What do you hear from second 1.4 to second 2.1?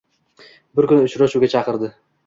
chaqirdi